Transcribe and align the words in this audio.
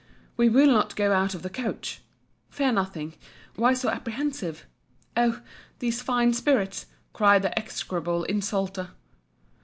—We 0.35 0.49
will 0.49 0.65
not 0.65 0.95
go 0.95 1.13
out 1.13 1.35
of 1.35 1.43
the 1.43 1.49
coach!—Fear 1.51 2.71
nothing—Why 2.71 3.75
so 3.75 3.87
apprehensive?—Oh! 3.91 5.43
these 5.77 6.01
fine 6.01 6.33
spirits!—cried 6.33 7.43
the 7.43 7.55
execrable 7.59 8.23
insulter. 8.23 8.89